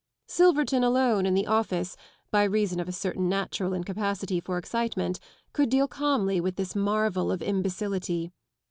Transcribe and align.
SHverton 0.27 0.81
alone 0.83 1.27
in 1.27 1.35
the 1.35 1.45
office, 1.45 1.95
by 2.31 2.41
reason 2.43 2.79
oi 2.81 2.85
a 2.87 2.91
certain 2.91 3.29
natural 3.29 3.71
incapacity 3.71 4.39
for 4.41 4.57
excitement, 4.57 5.19
could 5.53 5.69
deal 5.69 5.87
calmly 5.87 6.41
with 6.41 6.55
this 6.55 6.75
marvel 6.75 7.31
of 7.31 7.43
imbecility. 7.43 8.31